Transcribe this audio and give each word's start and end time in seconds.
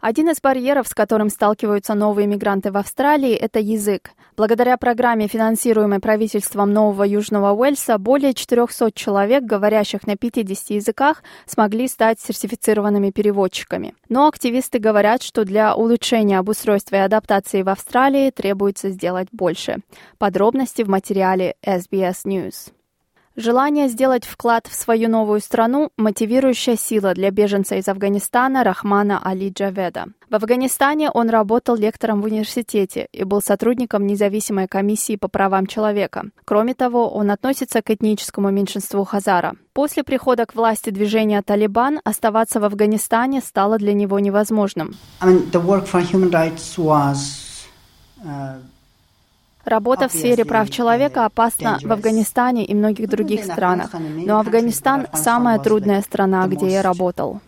Один 0.00 0.30
из 0.30 0.40
барьеров, 0.40 0.86
с 0.86 0.94
которым 0.94 1.28
сталкиваются 1.28 1.94
новые 1.94 2.28
мигранты 2.28 2.70
в 2.70 2.76
Австралии, 2.76 3.32
это 3.32 3.58
язык. 3.58 4.12
Благодаря 4.36 4.76
программе, 4.76 5.26
финансируемой 5.26 5.98
правительством 5.98 6.72
Нового 6.72 7.02
Южного 7.02 7.52
Уэльса, 7.52 7.98
более 7.98 8.32
400 8.32 8.92
человек, 8.92 9.42
говорящих 9.42 10.06
на 10.06 10.16
50 10.16 10.70
языках, 10.70 11.24
смогли 11.46 11.88
стать 11.88 12.20
сертифицированными 12.20 13.10
переводчиками. 13.10 13.94
Но 14.08 14.28
активисты 14.28 14.78
говорят, 14.78 15.24
что 15.24 15.44
для 15.44 15.74
улучшения 15.74 16.38
обустройства 16.38 16.96
и 16.96 17.00
адаптации 17.00 17.62
в 17.62 17.68
Австралии 17.68 18.30
требуется 18.30 18.90
сделать 18.90 19.28
больше. 19.32 19.78
Подробности 20.18 20.82
в 20.82 20.88
материале 20.88 21.56
SBS 21.66 22.24
News. 22.24 22.72
Желание 23.40 23.86
сделать 23.86 24.24
вклад 24.24 24.66
в 24.66 24.74
свою 24.74 25.08
новую 25.08 25.38
страну– 25.38 25.92
мотивирующая 25.96 26.74
сила 26.76 27.14
для 27.14 27.30
беженца 27.30 27.76
из 27.76 27.86
Афганистана 27.86 28.64
Рахмана 28.64 29.20
Али 29.22 29.50
Джаведа. 29.50 30.06
В 30.28 30.34
Афганистане 30.34 31.08
он 31.08 31.30
работал 31.30 31.76
лектором 31.76 32.20
в 32.20 32.24
университете 32.24 33.06
и 33.12 33.22
был 33.22 33.40
сотрудником 33.40 34.08
независимой 34.08 34.66
комиссии 34.66 35.14
по 35.14 35.28
правам 35.28 35.68
человека. 35.68 36.24
Кроме 36.44 36.74
того, 36.74 37.08
он 37.08 37.30
относится 37.30 37.80
к 37.80 37.90
этническому 37.90 38.50
меньшинству 38.50 39.04
Хазара. 39.04 39.54
После 39.72 40.02
прихода 40.02 40.44
к 40.44 40.56
власти 40.56 40.90
движения 40.90 41.40
«Талибан» 41.40 42.00
оставаться 42.02 42.58
в 42.58 42.64
Афганистане 42.64 43.40
стало 43.40 43.78
для 43.78 43.92
него 43.92 44.18
невозможным. 44.18 44.96
I 45.20 45.28
mean, 45.28 45.48
Работа 49.68 50.08
в 50.08 50.12
сфере 50.12 50.46
прав 50.46 50.70
человека 50.70 51.26
опасна 51.26 51.78
в 51.82 51.92
Афганистане 51.92 52.64
и 52.64 52.74
многих 52.74 53.08
других 53.08 53.44
странах, 53.44 53.90
но 53.92 54.40
Афганистан— 54.40 55.06
самая 55.12 55.58
трудная 55.58 56.00
страна, 56.00 56.46
где 56.46 56.68
я 56.68 56.82
работал. 56.82 57.40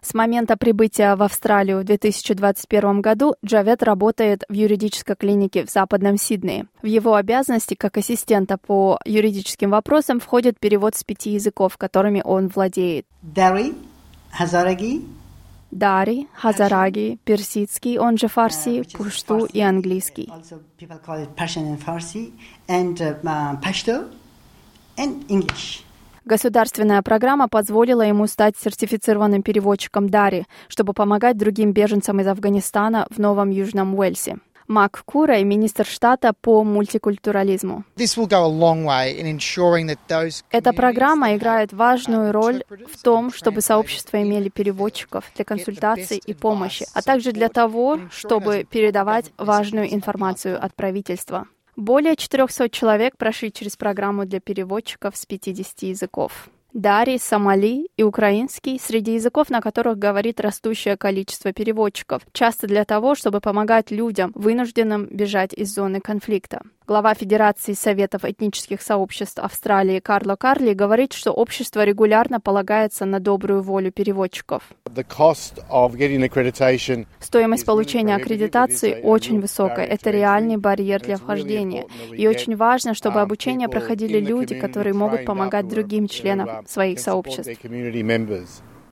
С 0.00 0.14
момента 0.14 0.56
прибытия 0.56 1.16
в 1.16 1.22
Австралию 1.22 1.80
в 1.80 1.84
2021 1.84 3.02
году 3.02 3.34
Джавед 3.44 3.82
работает 3.82 4.44
в 4.48 4.54
юридической 4.54 5.16
клинике 5.16 5.66
в 5.66 5.70
Западном 5.70 6.16
Сиднее. 6.16 6.66
В 6.80 6.86
его 6.86 7.14
обязанности 7.14 7.74
как 7.74 7.98
ассистента 7.98 8.56
по 8.56 8.98
юридическим 9.04 9.68
вопросам 9.70 10.18
входит 10.18 10.58
перевод 10.58 10.96
с 10.96 11.04
пяти 11.04 11.32
языков, 11.32 11.76
которыми 11.76 12.22
он 12.24 12.48
владеет. 12.48 13.04
Дари, 13.20 13.74
Хазараги, 14.30 15.04
Дари, 15.78 16.26
Хазараги, 16.32 17.18
персидский, 17.24 17.98
он 17.98 18.16
же 18.16 18.28
фарси, 18.28 18.82
пушту 18.96 19.44
и 19.44 19.60
английский. 19.60 20.32
Государственная 26.24 27.02
программа 27.02 27.48
позволила 27.48 28.02
ему 28.02 28.26
стать 28.26 28.56
сертифицированным 28.56 29.42
переводчиком 29.42 30.08
Дари, 30.08 30.46
чтобы 30.68 30.94
помогать 30.94 31.36
другим 31.36 31.72
беженцам 31.72 32.20
из 32.20 32.26
Афганистана 32.26 33.06
в 33.10 33.18
Новом 33.18 33.50
Южном 33.50 33.94
Уэльсе. 33.94 34.38
Мак 34.68 35.02
Курай, 35.04 35.44
министр 35.44 35.86
штата 35.86 36.32
по 36.32 36.64
мультикультурализму. 36.64 37.84
Эта 40.50 40.72
программа 40.72 41.36
играет 41.36 41.72
важную 41.72 42.32
роль 42.32 42.64
в 42.92 43.02
том, 43.02 43.32
чтобы 43.32 43.60
сообщества 43.60 44.22
имели 44.22 44.48
переводчиков 44.48 45.24
для 45.36 45.44
консультаций 45.44 46.20
и 46.24 46.34
помощи, 46.34 46.86
а 46.94 47.02
также 47.02 47.32
для 47.32 47.48
того, 47.48 48.00
чтобы 48.10 48.66
передавать 48.68 49.32
важную 49.38 49.94
информацию 49.94 50.62
от 50.62 50.74
правительства. 50.74 51.46
Более 51.76 52.16
400 52.16 52.70
человек 52.70 53.16
прошли 53.16 53.52
через 53.52 53.76
программу 53.76 54.24
для 54.24 54.40
переводчиков 54.40 55.16
с 55.16 55.26
50 55.26 55.82
языков. 55.82 56.48
Дари, 56.76 57.16
сомали 57.16 57.88
и 57.96 58.02
украинский 58.02 58.78
среди 58.78 59.14
языков, 59.14 59.48
на 59.48 59.62
которых 59.62 59.98
говорит 59.98 60.40
растущее 60.40 60.98
количество 60.98 61.50
переводчиков, 61.50 62.20
часто 62.34 62.66
для 62.66 62.84
того, 62.84 63.14
чтобы 63.14 63.40
помогать 63.40 63.90
людям, 63.90 64.30
вынужденным 64.34 65.06
бежать 65.06 65.54
из 65.54 65.74
зоны 65.74 66.00
конфликта. 66.00 66.60
Глава 66.86 67.14
Федерации 67.14 67.72
Советов 67.72 68.26
этнических 68.26 68.82
сообществ 68.82 69.38
Австралии 69.38 70.00
Карло 70.00 70.36
Карли 70.36 70.74
говорит, 70.74 71.14
что 71.14 71.32
общество 71.32 71.82
регулярно 71.82 72.40
полагается 72.40 73.06
на 73.06 73.20
добрую 73.20 73.62
волю 73.62 73.90
переводчиков. 73.90 74.62
Стоимость 77.20 77.66
получения 77.66 78.14
аккредитации 78.14 79.00
очень 79.02 79.40
высокая. 79.40 79.86
Это 79.86 80.10
реальный 80.10 80.56
барьер 80.56 81.00
для 81.02 81.16
вхождения. 81.16 81.86
И 82.12 82.26
очень 82.26 82.56
важно, 82.56 82.94
чтобы 82.94 83.20
обучение 83.20 83.68
проходили 83.68 84.20
люди, 84.20 84.54
которые 84.54 84.94
могут 84.94 85.24
помогать 85.24 85.68
другим 85.68 86.08
членам 86.08 86.66
своих 86.66 87.00
сообществ. 87.00 87.50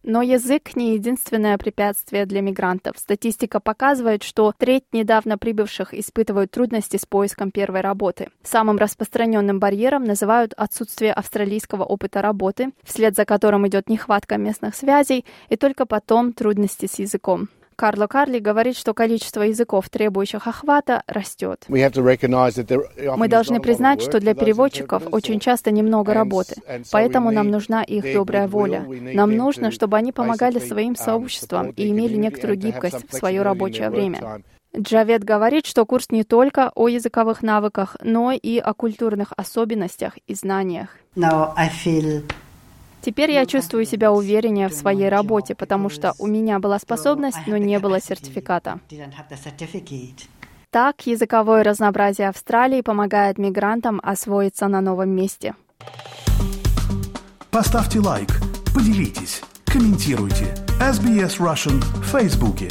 Но 0.06 0.20
язык 0.20 0.76
не 0.76 0.92
единственное 0.94 1.56
препятствие 1.56 2.26
для 2.26 2.42
мигрантов. 2.42 2.98
Статистика 2.98 3.58
показывает, 3.58 4.22
что 4.22 4.52
треть 4.56 4.84
недавно 4.92 5.38
прибывших 5.38 5.94
испытывают 5.94 6.50
трудности 6.50 6.98
с 6.98 7.06
поиском 7.06 7.50
первой 7.50 7.80
работы. 7.80 8.28
Самым 8.42 8.76
распространенным 8.76 9.58
барьером 9.58 10.04
называют 10.04 10.52
отсутствие 10.58 11.14
австралийского 11.14 11.84
опыта 11.84 12.20
работы, 12.20 12.72
вслед 12.82 13.16
за 13.16 13.24
которым 13.24 13.66
идет 13.66 13.88
нехватка 13.88 14.36
местных 14.36 14.76
связей, 14.76 15.24
и 15.48 15.56
только 15.56 15.86
потом 15.86 16.34
трудности 16.34 16.84
с 16.84 16.98
языком. 16.98 17.48
Карло 17.74 18.06
Карли 18.06 18.38
говорит, 18.38 18.76
что 18.76 18.94
количество 18.94 19.42
языков, 19.42 19.88
требующих 19.90 20.46
охвата, 20.46 21.02
растет. 21.06 21.64
Мы 21.68 23.28
должны 23.28 23.60
признать, 23.60 24.02
что 24.02 24.20
для 24.20 24.34
переводчиков 24.34 25.02
очень 25.10 25.40
часто 25.40 25.70
немного 25.70 26.14
работы, 26.14 26.56
поэтому 26.90 27.30
нам 27.30 27.50
нужна 27.50 27.82
их 27.82 28.12
добрая 28.12 28.48
воля. 28.48 28.86
Нам 28.88 29.36
нужно, 29.36 29.70
чтобы 29.70 29.96
они 29.96 30.12
помогали 30.12 30.58
своим 30.58 30.92
um, 30.92 30.96
сообществам 30.96 31.70
и 31.70 31.88
имели 31.90 32.16
некоторую 32.16 32.58
гибкость 32.58 33.08
в 33.10 33.14
свое 33.16 33.42
рабочее 33.42 33.90
время. 33.90 34.42
Джавед 34.76 35.22
говорит, 35.22 35.66
что 35.66 35.86
курс 35.86 36.10
не 36.10 36.24
только 36.24 36.72
о 36.74 36.88
языковых 36.88 37.42
навыках, 37.42 37.96
но 38.02 38.32
и 38.32 38.58
о 38.58 38.74
культурных 38.74 39.32
особенностях 39.36 40.18
и 40.26 40.34
знаниях. 40.34 40.88
Теперь 43.04 43.32
я 43.32 43.44
чувствую 43.44 43.84
себя 43.84 44.12
увереннее 44.12 44.68
в 44.68 44.72
своей 44.72 45.10
работе, 45.10 45.54
потому 45.54 45.90
что 45.90 46.14
у 46.18 46.26
меня 46.26 46.58
была 46.58 46.78
способность, 46.78 47.46
но 47.46 47.58
не 47.58 47.78
было 47.78 48.00
сертификата. 48.00 48.80
Так, 50.70 51.06
языковое 51.06 51.62
разнообразие 51.62 52.30
Австралии 52.30 52.80
помогает 52.80 53.36
мигрантам 53.36 54.00
освоиться 54.02 54.68
на 54.68 54.80
новом 54.80 55.10
месте. 55.10 55.54
Поставьте 57.50 58.00
лайк, 58.00 58.30
поделитесь, 58.74 59.42
комментируйте. 59.66 60.54
SBS 60.80 61.38
Russian 61.38 61.80
в 61.80 62.04
Фейсбуке. 62.06 62.68